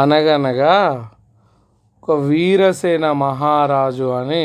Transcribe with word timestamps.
అనగనగా 0.00 0.74
ఒక 2.02 2.14
వీరసేన 2.20 3.06
మహారాజు 3.12 4.04
అని 4.04 4.44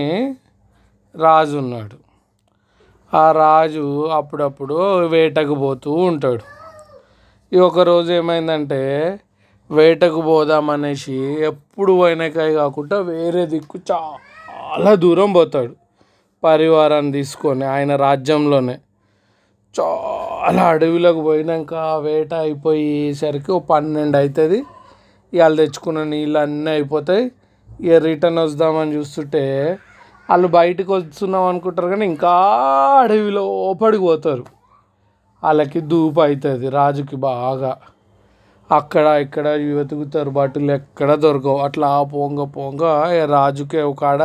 రాజు 1.15 1.55
ఉన్నాడు 1.57 1.97
ఆ 3.13 3.31
రాజు 3.31 3.85
అప్పుడప్పుడు 4.09 4.75
వేటకు 5.05 5.55
పోతూ 5.55 5.91
ఉంటాడు. 5.91 6.43
ఈ 7.51 7.59
ఒకరోజు 7.59 8.11
ఏమైందంటే 8.11 8.81
వేటకు 9.69 10.21
పోదామనేసి 10.21 11.17
ఎప్పుడు 11.51 11.93
వెనకాయ 12.01 12.49
కాకుండా 12.53 12.97
వేరే 13.11 13.45
దిక్కు 13.45 13.79
చాలా 13.91 14.93
దూరం 14.95 15.33
పోతాడు. 15.33 15.73
పరివారాన్ని 16.43 17.11
తీసుకొని 17.11 17.65
ఆయన 17.65 17.95
రాజ్యంలోనే 17.95 18.75
చాలా 19.75 20.63
అడవిలోకి 20.63 21.21
పోయినాక 21.21 21.73
వేట 22.01 22.33
అయిపోయేసరికి 22.33 23.51
ఓ 23.51 23.59
పన్నెండు 23.59 24.17
అవుతుంది 24.17 24.59
ఇవాళ 25.33 25.53
తెచ్చుకున్న 25.55 26.03
నీళ్ళు 26.03 26.39
అన్నీ 26.39 26.71
అయిపోతాయి. 26.71 27.23
ఇక 27.81 27.97
రిటర్న్ 28.07 28.39
వద్దామని 28.39 28.93
చూస్తుంటే 28.95 29.43
వాళ్ళు 30.29 30.47
బయటకు 30.47 30.91
వస్తున్నాం 30.93 31.43
అనుకుంటారు 31.43 31.87
కానీ 31.87 32.05
ఇంకా 32.05 32.33
అడవిలో 33.03 33.43
లోపలికి 33.67 34.03
పోతారు 34.03 34.45
వాళ్ళకి 35.43 35.79
దూపు 35.91 36.19
అవుతుంది 36.21 36.69
రాజుకి 36.69 37.15
బాగా. 37.15 37.71
అక్కడ 38.71 39.05
ఇక్కడ 39.25 39.47
వెతుకుతారు 39.77 40.29
బట్టలు 40.29 40.71
ఎక్కడ 40.71 41.11
దొరకవు. 41.13 41.57
అట్లా 41.57 41.89
పోంగ 42.03 42.39
పోంగ 42.57 42.81
పొంగ 42.81 43.25
రాజుకే 43.25 43.81
ఒక 43.81 44.03
ఆడ 44.03 44.23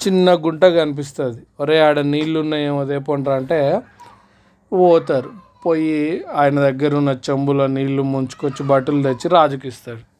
చిన్న 0.00 0.34
గుంట 0.34 0.64
కనిపిస్తుంది. 0.64 1.40
ఒరే 1.60 1.78
ఆడ 1.80 1.98
నీళ్ళు 1.98 2.40
ఉన్నాయేమో 2.40 2.84
దేపండ్రా 2.84 3.34
అంటే 3.34 3.60
పోతారు. 4.72 5.30
పోయి 5.66 6.24
ఆయన 6.34 6.56
దగ్గర 6.60 6.92
ఉన్న 6.96 7.12
చెంబులో 7.30 7.66
నీళ్ళు 7.66 8.02
ముంచుకొచ్చి 8.02 8.62
బట్టలు 8.66 9.02
తెచ్చి 9.02 9.28
రాజుకి 9.28 9.68
ఇస్తాడు. 9.68 10.15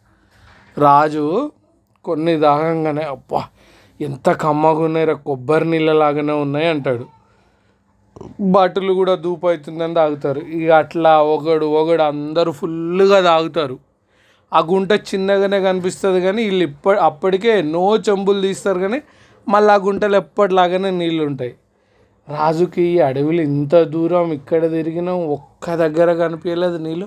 రాజు 0.79 1.51
కొన్ని 2.05 2.37
దాగంగానే 2.37 3.03
అబ్బా 3.03 3.41
ఎంత 4.01 4.29
కమ్మగా 4.31 5.15
కొబ్బరి 5.15 5.65
నీళ్ళలాగానే 5.65 6.33
ఉన్నాయి 6.33 6.69
అంటాడు. 6.69 7.07
బట్టలు 8.41 8.93
కూడా 8.93 9.15
దూపు 9.15 9.47
అవుతుందని 9.47 9.95
తాగుతారు. 9.95 10.41
ఇక 10.41 10.71
అట్లా 10.71 11.23
ఒకడు 11.23 11.67
ఒకడు 11.67 12.03
అందరూ 12.03 12.53
ఫుల్గా 12.53 13.21
తాగుతారు. 13.21 13.79
ఆ 14.53 14.61
గుంట 14.61 14.93
చిన్నగానే 14.93 15.61
కనిపిస్తుంది 15.61 16.21
కానీ 16.21 16.43
వీళ్ళు 16.45 16.65
ఇప్ప 16.65 16.91
అప్పటికే 16.91 17.59
ఎన్నో 17.59 17.97
చెంబులు 18.09 18.41
తీస్తారు 18.41 18.79
కానీ 18.79 19.03
మళ్ళీ 19.49 19.73
ఆ 19.73 19.77
గుంటలు 19.77 20.17
ఎప్పటిలాగానే 20.17 20.91
నీళ్ళు 20.91 21.25
ఉంటాయి 21.25 21.55
రాజుకి 22.29 22.83
ఈ 22.83 22.99
అడవిలో 22.99 23.43
ఇంత 23.43 23.77
దూరం 23.83 24.33
ఇక్కడ 24.33 24.71
తిరిగినాం 24.71 25.19
ఒక్క 25.29 25.75
దగ్గర 25.75 26.13
కనిపించలేదు 26.15 26.77
నీళ్ళు. 26.77 27.07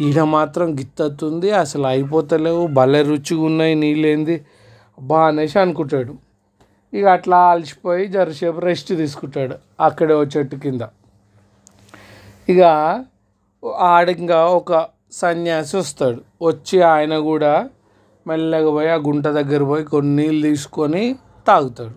ఈడ 0.00 0.20
మాత్రం 0.20 0.76
గిత్తతుంది 0.76 1.50
అసలు 1.50 1.86
అయిపోతలేవు 1.86 2.66
భలే 2.66 3.02
రుచిగా 3.02 3.42
ఉన్నాయి 3.42 3.74
నీళ్ళేంది. 3.74 4.36
బా 4.38 4.44
అబ్బా 4.98 5.26
అనేసి 5.26 5.58
అనుకుంటాడు. 5.58 6.14
ఇక 6.94 7.04
అట్లా 7.06 7.38
అలసిపోయి 7.38 8.06
జరసేపు 8.06 8.60
రెస్ట్ 8.60 8.94
తీసుకుంటాడు 8.94 9.54
అక్కడే 9.80 10.14
ఓ 10.14 10.24
చెట్టు 10.24 10.56
కింద. 10.56 10.80
ఇక 12.48 12.62
ఆడ 13.78 14.08
ఇంకా 14.08 14.46
ఒక 14.46 14.86
సన్యాసి 15.12 15.76
వస్తాడు. 15.76 16.20
వచ్చి 16.42 16.82
ఆయన 16.82 17.18
కూడా 17.18 17.68
మెల్లగా 18.28 18.70
పోయి 18.70 18.88
ఆ 18.88 18.94
గుంట 18.94 19.26
దగ్గర 19.28 19.62
పోయి 19.62 19.84
కొన్ని 19.84 20.22
నీళ్ళు 20.22 20.42
తీసుకొని 20.42 21.16
తాగుతాడు. 21.48 21.94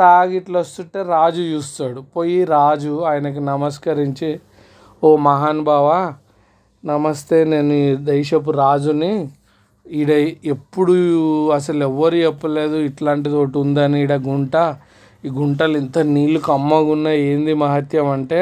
తాగి 0.00 0.36
ఇట్లా 0.36 0.58
వస్తుంటే 0.58 1.02
రాజు 1.02 1.40
చూస్తాడు. 1.40 2.00
పోయి 2.00 2.44
రాజు 2.44 3.04
ఆయనకి 3.04 3.40
నమస్కరించి 3.40 4.40
ఓ 5.04 5.16
మహాన్ 5.16 5.60
బావా 5.60 6.14
నమస్తే 6.86 7.44
నేను 7.44 7.72
ఈ 7.72 7.86
దేశపు 8.08 8.50
రాజుని. 8.50 9.12
ఈడ 9.86 10.10
ఎప్పుడు 10.44 10.94
అసలు 11.50 11.84
ఎవ్వరు 11.84 12.16
చెప్పలేదు 12.16 12.76
ఇట్లాంటిది 12.76 13.36
ఒకటి 13.36 13.58
ఉందని 13.58 14.02
ఈడ 14.02 14.12
గుంట. 14.12 14.56
ఈ 15.24 15.28
గుంటలు 15.28 15.76
ఇంత 15.78 15.98
నీళ్ళు 15.98 16.40
కమ్మగా 16.40 17.12
ఏంది 17.12 17.54
మహత్యం 17.54 18.08
అంటే? 18.08 18.40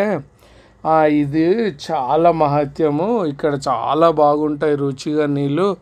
ఇది 1.20 1.44
చాలా 1.86 2.32
మహత్యము. 2.32 3.08
ఇక్కడ 3.26 3.58
చాలా 3.68 4.10
బాగుంటాయి 4.10 4.76
రుచిగా 4.76 5.26
నీళ్ళు 5.26 5.76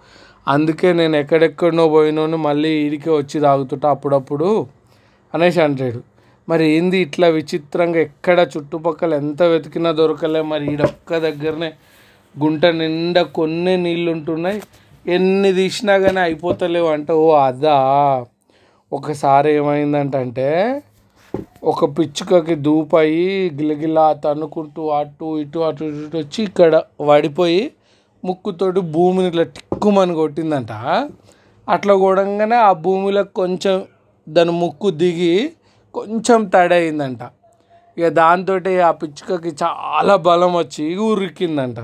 అందుకే 0.48 0.92
నేను 0.92 1.16
ఎక్కడెక్కడనో 1.16 1.88
పోయినోని 1.88 2.36
మళ్ళీ 2.36 2.70
ఈడికే 2.84 3.10
వచ్చి 3.10 3.40
తాగుతుంటా 3.40 3.90
అప్పుడప్పుడు. 3.90 4.66
అనేసి 5.34 5.62
అంటాడు 5.62 6.02
మరి 6.48 6.64
ఏంది 6.76 6.98
ఇట్లా 6.98 7.28
విచిత్రంగా 7.28 8.00
ఎక్కడ 8.00 8.46
చుట్టుపక్కల 8.56 9.14
ఎంత 9.14 9.42
వెతికినా 9.42 9.90
దొరకలే 9.92 10.42
మరి 10.42 10.72
ఈడొక్క 10.72 11.18
దగ్గరనే 11.18 11.72
గుంట 12.34 12.66
నిండా 12.66 13.22
కొన్ని 13.22 13.76
నీళ్ళు 13.76 14.10
ఉంటున్నాయి 14.12 14.62
ఎన్ని 15.06 15.52
తీసినా 15.52 15.98
కానీ 15.98 16.20
అయిపోతలేవు 16.20 16.86
అంటే. 16.86 17.12
ఓ 17.12 17.30
అదా? 17.40 17.76
ఒకసారి 18.92 19.52
ఏమైందంటే 19.52 20.48
ఒక 21.64 21.98
పిచ్చుకకి 21.98 22.54
దూపయి 22.54 23.50
గిలగిలా 23.60 24.12
తన్నుకుంటూ 24.12 24.88
అటు 24.90 25.38
ఇటు 25.38 25.58
అటు 25.58 25.84
ఇటు 25.84 26.16
వచ్చి 26.16 26.42
ఇక్కడ 26.44 26.82
పడిపోయి 27.08 27.72
ముక్కుతోటి 28.24 28.80
భూమిని 28.80 29.28
ఇట్లా 29.28 29.42
టిక్కుమని 29.42 30.14
కొట్టిందంట. 30.14 30.72
అట్లా 31.68 31.94
కొడంగానే 31.94 32.56
ఆ 32.56 32.72
భూమిలో 32.72 33.22
కొంచెం 33.22 33.76
దాని 34.28 34.52
ముక్కు 34.52 34.90
దిగి 34.90 35.34
కొంచెం 35.94 36.44
తడి 36.48 36.74
అయిందంట 36.74 37.22
ఇక 37.96 38.08
దాంతో 38.08 38.54
ఆ 38.84 38.90
పిచ్చుకకి 38.90 39.50
చాలా 39.62 40.16
బలం 40.16 40.52
వచ్చి 40.56 40.96
ఉరికిందంట. 40.96 41.78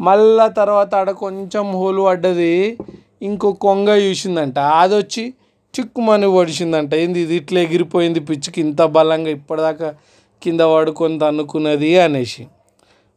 మళ్ళా 0.00 0.48
తర్వాత 0.48 0.94
ఆడ 0.94 1.10
కొంచెం 1.10 1.66
హోలు 1.72 2.02
పడ్డది 2.02 2.78
ఇంకో 3.22 3.52
కొంగ 3.52 3.88
చూసిందంట. 3.88 4.58
అది 4.58 4.94
వచ్చి 4.96 5.34
చిక్కుమని 5.74 6.26
పొడిచిందంట. 6.26 6.94
ఏంది 6.94 7.20
ఇది 7.20 7.36
ఇట్లా 7.36 7.60
ఎగిరిపోయింది 7.60 8.20
పిచ్చికి 8.20 8.60
ఇంత 8.60 8.82
బలంగా 8.82 9.30
ఇప్పటిదాకా 9.30 9.94
కింద 10.42 10.60
పడుకొని 10.60 11.18
తన్నుకున్నది 11.18 11.98
అనేసి. 11.98 12.46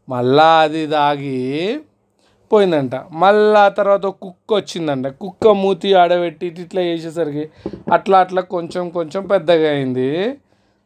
మళ్ళా 0.09 0.49
అది 0.59 0.87
దాగి 0.87 1.79
పోయిందంట. 2.51 2.95
మళ్ళా 3.11 3.69
తర్వాత 3.69 4.05
కుక్క 4.05 4.53
వచ్చిందంట. 4.53 5.07
కుక్క 5.07 5.47
మూతి 5.47 5.93
ఆడబెట్టి 5.93 6.47
ఇట్లా 6.47 6.81
చేసేసరికి 6.81 7.49
అట్లా 7.91 8.19
అట్లా 8.19 8.41
కొంచెం 8.41 8.89
కొంచెం 8.89 9.27
పెద్దగా 9.27 9.69
అయింది. 9.69 10.37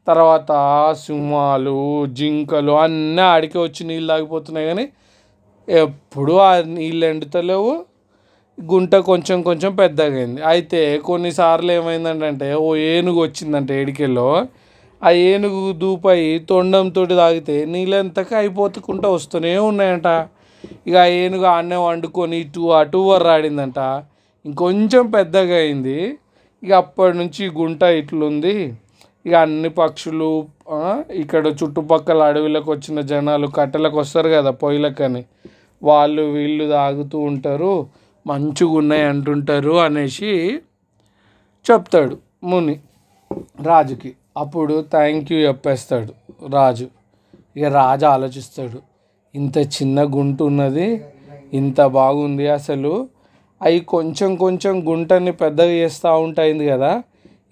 తర్వాత 0.08 0.52
సింహాలు 0.94 2.06
జింకలు 2.06 2.72
అన్నీ 2.72 3.22
ఆడికి 3.22 3.58
వచ్చి 3.58 3.86
నీళ్ళు 3.86 4.08
తాగిపోతున్నాయి 4.08 4.68
కానీ 4.68 4.86
ఎప్పుడు 5.80 6.34
ఆ 6.48 6.52
నీళ్ళు 6.76 7.06
ఎండుతలేవు. 7.06 7.72
గుంట 8.58 8.96
కొంచెం 9.10 9.38
కొంచెం 9.48 9.72
పెద్దగైంది. 9.76 10.42
అయితే 10.52 10.82
కొన్నిసార్లు 11.10 11.72
ఏమైందంటే 11.72 12.50
ఓ 12.66 12.68
ఏనుగు 12.76 13.20
వచ్చిందంట 13.26 13.72
ఏడికెళ్ళో 13.82 14.28
ఆ 15.02 15.12
ఏనుగు 15.30 15.62
దూపై 15.84 16.20
తొండంతో 16.50 17.04
తాగితే 17.06 17.56
నీళ్ళంతగా 17.74 18.36
అయిపోతుకుంటూ 18.42 19.08
వస్తూనే 19.14 19.54
ఉన్నాయంట. 19.70 20.08
ఇక 20.88 20.96
ఆ 21.06 21.08
ఏనుగు 21.22 21.46
ఆడనే 21.54 21.78
వండుకొని 21.86 22.38
ఇటు 22.44 22.64
అటు 22.80 23.00
వర్రాడిందంట. 23.10 23.80
ఇంకొంచెం 24.46 25.06
పెద్దగా 25.18 25.56
అయింది 25.64 25.98
ఇక 26.64 26.72
అప్పటి 26.84 27.16
నుంచి 27.18 27.44
గుంట 27.60 27.82
ఇట్లుంది. 28.02 28.56
ఇక 29.26 29.34
అన్ని 29.46 29.70
పక్షులు 29.70 30.30
ఇక్కడ 31.24 31.46
చుట్టుపక్కల 31.60 32.22
అడవిలోకి 32.24 32.70
వచ్చిన 32.72 33.02
జనాలు 33.12 33.48
కట్టెలకు 33.58 33.98
వస్తారు 34.00 34.30
కదా 34.30 34.52
పొయ్యిలకని. 34.64 35.24
వాళ్ళు 35.84 36.22
వీళ్ళు 36.22 36.66
తాగుతూ 36.70 37.20
ఉంటారు 37.20 37.74
మంచిగా 38.28 38.72
ఉన్నాయి 38.72 39.04
అంటుంటారు 39.04 39.74
అనేసి 39.78 40.32
చెప్తాడు 41.66 42.18
ముని 42.44 42.76
రాజుకి. 43.62 44.12
అప్పుడు 44.38 44.76
థ్యాంక్ 44.94 45.32
యూ 45.32 45.38
చెప్పేస్తాడు 45.38 46.12
రాజు. 46.54 46.88
ఇక 47.58 47.66
రాజు 47.66 48.06
ఆలోచిస్తాడు 48.06 48.80
ఇంత 49.36 49.58
చిన్న 49.58 50.04
గుంట 50.16 50.42
ఉన్నది 50.42 50.88
ఇంత 51.54 51.82
బాగుంది 52.00 52.48
అసలు. 52.48 53.08
అవి 53.62 53.80
కొంచెం 53.80 54.36
కొంచెం 54.36 54.76
గుంటని 54.90 55.32
పెద్దగా 55.32 55.72
చేస్తూ 55.72 56.12
ఉంటాయింది 56.26 56.66
కదా. 56.66 56.92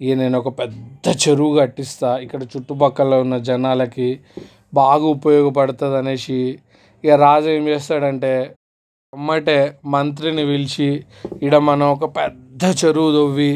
ఇక 0.02 0.12
నేను 0.18 0.36
ఒక 0.40 0.50
పెద్ద 0.60 1.08
చెరువు 1.22 1.60
కట్టిస్తా 1.60 2.10
ఇక్కడ 2.18 2.42
చుట్టుపక్కల 2.44 3.16
ఉన్న 3.16 3.38
జనాలకి 3.50 4.20
బాగా 4.74 5.06
ఉపయోగపడుతుంది 5.18 5.98
అనేసి 5.98 6.40
ఇక 7.04 7.14
రాజు 7.22 7.50
ఏం 7.50 7.64
చేస్తాడంటే 7.68 8.32
అమ్మటే 9.14 9.60
మంత్రిని 9.86 10.44
పిలిచి 10.46 10.90
ఈడ 11.44 11.56
మనం 11.68 11.88
ఒక 11.88 12.08
పెద్ద 12.18 12.64
చెరువు 12.82 13.12
తవ్వి 13.12 13.52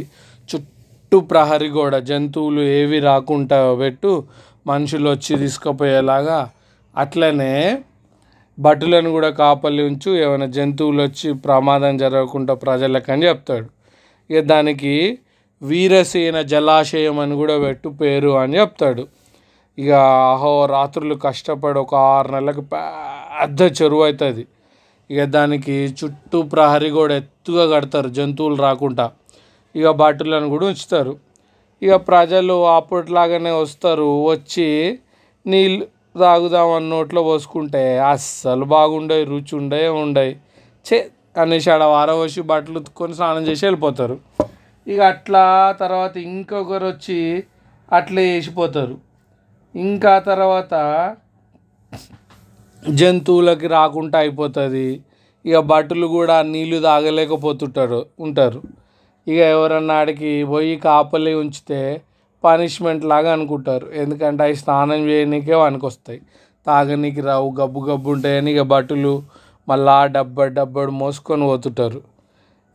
చుట్టూ 0.49 1.17
ప్రహరీ 1.31 1.69
గోడ 1.69 1.95
జంతువులు 2.09 2.61
ఏవి 2.77 2.99
రాకుండా 2.99 3.59
పెట్టు 3.81 4.11
మనుషులు 4.67 5.07
వచ్చి 5.09 5.33
తీసుకుపోయేలాగా 5.35 6.39
అట్లనే 6.95 7.53
భటులను 8.57 9.09
కూడా 9.11 9.29
కాపలి 9.41 9.81
ఉంచు 9.89 10.09
ఏమైనా 10.15 10.47
జంతువులు 10.57 11.01
వచ్చి 11.03 11.29
ప్రమాదం 11.45 11.93
జరగకుండా 11.97 12.53
ప్రజలకని 12.63 13.23
చెప్తాడు. 13.27 13.67
ఇక 14.29 14.39
దానికి 14.45 14.93
వీరసేన 15.61 16.37
జలాశయం 16.51 17.17
అని 17.19 17.35
కూడా 17.35 17.55
పెట్టు 17.57 17.89
పేరు 18.01 18.31
అని 18.41 18.57
చెప్తాడు. 18.57 19.03
ఇక 19.77 19.91
అహో 20.33 20.51
రాత్రులు 20.65 21.15
కష్టపడి 21.15 21.79
ఒక 21.79 21.93
ఆరు 21.95 22.29
నెలలకు 22.31 22.61
పెద్ద 22.71 23.61
చెరువు 23.77 24.03
అవుతుంది. 24.03 24.43
ఇక 25.09 25.23
దానికి 25.35 25.75
చుట్టూ 25.99 26.37
ప్రహరీ 26.43 26.89
కూడా 26.89 27.13
ఎత్తుగా 27.21 27.63
కడతారు 27.73 28.07
జంతువులు 28.07 28.57
రాకుండా. 28.63 29.05
ఇక 29.75 29.87
భటులను 30.01 30.49
కూడా 30.49 30.65
ఉంచుతారు. 30.65 31.13
ఇక 31.81 31.93
ప్రజలు 32.09 32.55
అప్పట్లాగానే 32.77 33.51
వస్తారు. 33.51 34.09
వచ్చి 34.25 34.67
నీళ్ళు 35.45 35.85
తాగుదామని 36.15 36.87
నోట్లో 36.89 37.21
పోసుకుంటే 37.23 37.83
అస్సలు 38.11 38.65
బాగుండవు 38.65 39.23
రుచి 39.23 39.53
ఉండే 39.59 39.81
ఉండవు 40.01 40.33
చే 40.85 40.97
అనేసి 41.37 41.69
ఆడ 41.71 41.83
వారవోసి 41.93 42.41
బట్టలు 42.51 42.77
ఉత్తుకొని 42.79 43.13
స్నానం 43.13 43.43
చేసి 43.47 43.63
వెళ్ళిపోతారు. 43.65 44.15
ఇక 44.87 44.99
అట్లా 45.13 45.43
తర్వాత 45.79 46.15
ఇంకొకరు 46.27 46.85
వచ్చి 46.85 47.17
అట్లే 47.91 48.23
వేసిపోతారు 48.33 48.95
ఇంకా 49.75 50.19
తర్వాత 50.19 50.73
జంతువులకి 52.83 53.67
రాకుండా 53.67 54.17
అయిపోతుంది. 54.19 55.01
ఇక 55.45 55.57
భటులు 55.59 56.07
కూడా 56.07 56.41
నీళ్ళు 56.41 56.79
తాగలేకపోతుంటారు 56.79 58.05
ఉంటారు. 58.19 58.61
ఇక 59.27 59.37
ఎవరన్నా 59.37 59.93
ఆడికి 59.93 60.43
పోయి 60.43 60.75
కాపలి 60.77 61.33
ఉంచితే 61.33 62.01
పనిష్మెంట్ 62.43 63.03
లాగా 63.05 63.33
అనుకుంటారు. 63.33 63.91
ఎందుకంటే 63.91 64.43
అవి 64.43 64.55
స్నానం 64.55 65.09
చేయనీకే 65.09 65.55
వస్తాయి 65.83 66.19
తాగనీకి 66.67 67.21
రావు 67.21 67.55
గబ్బు 67.59 67.79
గబ్బు 67.79 68.11
ఉంటాయని 68.11 68.51
ఇక 68.51 68.61
భటులు 68.61 69.23
మళ్ళా 69.69 70.05
డబ్బడు 70.05 70.53
డబ్బడు 70.53 70.91
మోసుకొని 70.91 71.43
పోతుంటారు. 71.43 72.01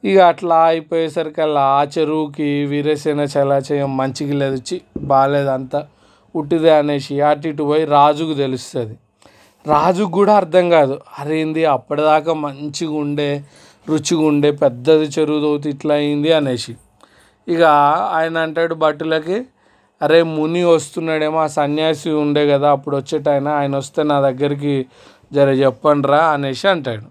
ఇక 0.05 0.19
అట్లా 0.19 0.57
అయిపోయేసరికల్లా 0.57 1.61
ఆ 1.61 1.85
చెరువుకి 1.85 2.67
వీరసేన 2.67 3.21
చలాచయం 3.21 3.97
మంచిగా 3.97 4.35
లేదు 4.35 4.81
బాగాలేదు 4.99 5.49
అంతా. 5.49 5.87
ఉట్టిదే 6.35 6.71
అనేసి 6.71 7.21
అటు 7.21 7.49
ఇటు 7.49 7.63
పోయి 7.63 7.85
రాజుకు 7.85 8.35
తెలుస్తుంది. 8.35 8.97
రాజుకు 9.67 10.11
కూడా 10.11 10.37
అర్థం 10.37 10.71
కాదు. 10.71 10.99
అరేంది 11.19 11.65
అప్పటిదాకా 11.65 12.33
మంచిగా 12.35 12.93
ఉండే 12.93 13.45
రుచిగా 13.89 14.21
ఉండే 14.21 14.51
పెద్దది 14.51 15.05
చెరువు 15.05 15.41
తవ్వుతే 15.41 15.71
ఇట్లా 15.71 15.95
అయింది 15.95 16.33
అనేసి. 16.33 16.77
ఇక 17.49 17.63
ఆయన 18.13 18.39
అంటాడు 18.39 18.75
భటులకి 18.75 19.47
అరే 20.03 20.23
ముని 20.23 20.65
వస్తున్నాడేమో 20.65 21.39
ఆ 21.39 21.47
సన్యాసి 21.47 22.11
ఉండే 22.11 22.49
కదా 22.49 22.71
అప్పుడు 22.71 22.97
వచ్చేటాయన 22.97 23.49
ఆయన 23.49 23.77
వస్తే 23.77 24.03
నా 24.03 24.21
దగ్గరికి 24.21 24.87
జర 25.33 25.49
చెప్పండిరా 25.49 26.25
అనేసి 26.25 26.69
అంటాడు. 26.69 27.07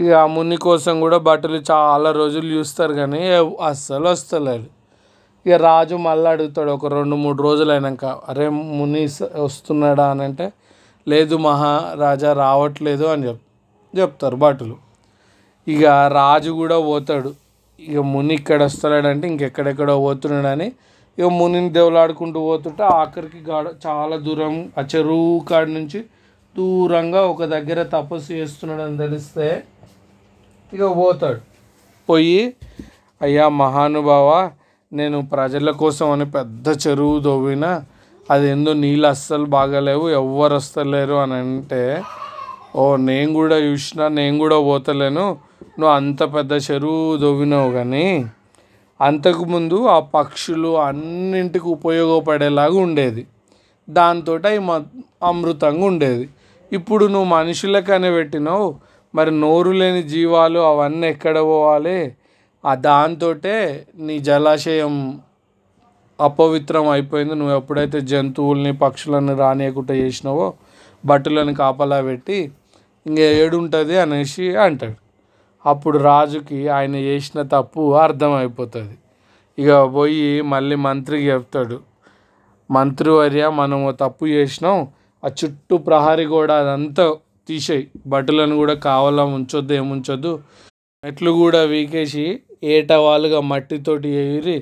ఇక 0.00 0.12
ఆ 0.12 0.26
ముని 0.26 0.56
కోసం 0.56 1.00
కూడా 1.00 1.18
బట్టలు 1.18 1.62
చాలా 1.70 2.10
రోజులు 2.10 2.46
చూస్తారు 2.46 2.92
కానీ 2.92 3.28
అస్సలు 3.60 4.08
వస్తలేదు. 4.08 4.79
ఇక 5.46 5.52
రాజు 5.52 5.96
మళ్ళీ 5.96 6.30
అడుగుతాడు 6.30 6.70
ఒక 6.70 6.86
రెండు 6.86 7.16
మూడు 7.16 7.42
రోజులు 7.42 7.72
అయినాక 7.72 8.04
అరే 8.04 8.48
ముని 8.48 9.02
వస్తున్నాడా? 9.34 10.10
అని 10.10 10.24
అంటే 10.24 10.46
లేదు 11.06 11.36
మహారాజా 11.36 12.32
రావట్లేదు 12.32 13.04
అని 13.04 13.26
చెప్ 13.28 13.40
చెప్తారు 13.94 14.36
భటులు. 14.36 14.76
ఇక 15.66 15.84
రాజు 16.12 16.50
కూడా 16.50 16.78
పోతాడు. 16.80 17.30
ఇక 17.80 17.98
ముని 17.98 18.34
ఇక్కడ 18.34 18.62
వస్తున్నాడంటే 18.62 19.28
ఇంకెక్కడెక్కడో 19.28 19.98
పోతున్నాడని 19.98 20.68
ఇక 21.18 21.24
మునిని 21.24 21.70
దేవులాడుకుంటూ 21.70 22.40
పోతుంటే 22.40 22.82
ఆఖరికి 22.82 23.40
గాడ 23.50 23.66
చాలా 23.86 24.16
దూరం 24.16 24.54
ఆ 24.78 24.82
చెరువు 24.94 25.40
కాడి 25.40 25.74
నుంచి 25.74 26.00
దూరంగా 26.56 27.20
ఒక 27.22 27.44
దగ్గర 27.44 27.82
తపస్సు 27.82 28.32
చేస్తున్నాడని 28.32 28.98
తెలిస్తే 28.98 29.46
ఇక 30.72 30.84
పోతాడు. 30.96 31.40
పోయి 32.08 32.54
అయ్యా 33.20 33.48
మహానుభావ 33.48 34.28
నేను 34.92 35.18
ప్రజల 35.32 35.70
కోసం 35.70 36.10
అని 36.10 36.24
పెద్ద 36.30 36.68
చెరువు 36.82 37.20
దవ్విన 37.20 37.66
అది 38.30 38.46
ఏందో 38.48 38.72
నీళ్ళు 38.72 39.06
అస్సలు 39.06 39.44
బాగాలేవు 39.44 40.08
ఎవ్వరు 40.10 40.54
వస్తలేరు 40.54 41.14
అని 41.14 41.34
అంటే 41.34 42.02
ఓ 42.76 42.96
నేను 42.96 43.32
కూడా 43.32 43.56
చూసిన 43.56 44.08
నేను 44.08 44.38
కూడా 44.38 44.58
పోతలేను. 44.60 45.26
నువ్వు 45.78 45.94
అంత 45.94 46.22
పెద్ద 46.34 46.52
చెరువు 46.66 47.16
దవ్వినావు 47.16 47.70
కానీ 47.70 48.06
అంతకుముందు 49.00 49.86
ఆ 49.86 49.98
పక్షులు 50.16 50.78
అన్నింటికి 50.78 51.68
ఉపయోగపడేలాగా 51.68 52.78
ఉండేది. 52.78 53.26
దాంతో 53.88 54.34
అవి 54.34 54.60
అమృతంగా 55.22 55.84
ఉండేది. 55.84 56.28
ఇప్పుడు 56.72 57.04
నువ్వు 57.06 57.28
మనుషులకనే 57.28 58.10
పెట్టినావు. 58.10 58.74
మరి 59.14 59.30
నోరు 59.30 59.70
లేని 59.70 60.02
జీవాలు 60.02 60.60
అవన్నీ 60.60 61.06
ఎక్కడ 61.08 61.36
పోవాలి? 61.40 61.98
ఆ 62.64 62.74
దాంతోటే 62.74 63.86
నీ 63.98 64.18
జలాశయం 64.18 65.20
అపవిత్రం 66.20 66.88
అయిపోయింది. 66.88 67.34
నువ్వు 67.34 67.56
ఎప్పుడైతే 67.56 68.00
జంతువుల్ని 68.00 68.72
పక్షులను 68.76 69.36
రానియకుండా 69.36 69.94
చేసినావో 69.94 70.54
బట్టలను 71.04 71.54
కాపలా 71.54 72.02
పెట్టి 72.02 72.52
ఇంక 73.06 73.18
ఏడుంటుంది 73.18 74.00
అనేసి 74.00 74.56
అంటాడు. 74.56 74.94
అప్పుడు 75.68 75.98
రాజుకి 75.98 76.68
ఆయన 76.68 76.96
చేసిన 76.96 77.42
తప్పు 77.42 77.94
అర్థమైపోతుంది. 77.94 78.98
ఇక 79.58 79.82
పోయి 79.94 80.42
మళ్ళీ 80.42 80.76
మంత్రికి 80.76 81.24
చెప్తాడు. 81.24 81.80
మంత్రివర్య 82.70 83.48
మనము 83.50 83.90
తప్పు 83.90 84.24
చేసినాం. 84.26 84.88
ఆ 85.24 85.28
చుట్టూ 85.28 85.78
ప్రహరీ 85.78 86.24
కూడా 86.24 86.54
అదంతా 86.58 87.14
తీసేయి. 87.48 87.90
బట్టలను 88.06 88.56
కూడా 88.56 88.74
కావాలా 88.74 89.24
ఉంచొద్దు 89.24 89.72
ఏముంచొద్దు. 89.72 90.40
మెట్లు 91.04 91.30
కూడా 91.30 91.62
వీకేసి 91.62 92.40
ఏటవాలుగా 92.62 93.40
మట్టితోటి 93.40 94.08
ఎగిరి 94.16 94.56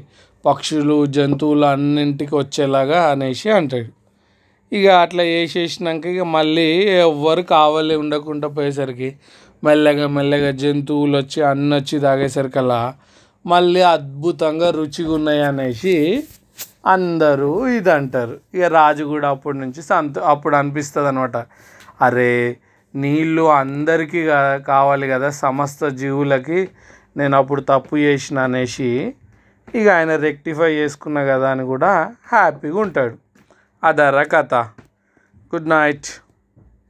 పక్షులు 0.44 0.96
జంతువులు 1.06 1.66
అన్నింటికి 1.66 2.34
వచ్చేలాగా 2.36 2.98
అనేసి 3.10 3.48
అంటాడు. 3.50 3.90
ఇక 4.72 4.86
అట్లా 5.02 5.22
వేసేసినాక 5.22 6.06
ఇక 6.06 6.22
మళ్ళీ 6.28 6.68
ఎవ్వరు 7.00 7.42
కావాలి 7.50 7.94
ఉండకుండా 7.96 8.48
పోయేసరికి 8.48 9.08
మెల్లగా 9.62 10.06
మెల్లగా 10.08 10.50
జంతువులు 10.50 11.16
వచ్చి 11.18 11.40
అన్న 11.42 11.70
వచ్చి 11.74 11.96
తాగేసరికల్లా 11.98 12.80
మళ్ళీ 13.44 13.82
అద్భుతంగా 13.94 14.68
రుచిగా 14.70 15.12
ఉన్నాయి 15.12 15.42
అనేసి 15.42 15.94
అందరూ 16.86 17.50
ఇది 17.68 17.90
అంటారు 17.90 18.34
ఇక 18.54 18.66
రాజు 18.70 19.04
కూడా 19.04 19.28
అప్పటి 19.28 19.58
నుంచి 19.58 19.80
సంతో 19.82 20.20
అప్పుడు 20.24 20.54
అనిపిస్తుంది 20.56 21.08
అనమాట 21.08 21.36
అరే 22.00 22.32
నీళ్ళు 22.94 23.44
అందరికీ 23.52 24.20
కావాలి 24.66 25.06
కదా 25.08 25.28
సమస్త 25.30 25.88
జీవులకి 25.94 26.60
నేను 27.18 27.36
అప్పుడు 27.36 27.60
తప్పు 27.60 27.96
చేసిన 27.96 28.38
అనేసి 28.38 29.14
ఇక 29.74 29.88
ఆయన 29.88 30.16
రెక్టిఫై 30.16 30.72
చేసుకున్న 30.74 31.24
కదా 31.24 31.50
అని 31.50 31.64
కూడా 31.64 32.14
హ్యాపీగా 32.28 32.78
ఉంటాడు. 32.78 33.16
అదర్రా 33.84 34.22
కథ. 34.22 34.54
Good 35.54 35.68
night 35.68 36.06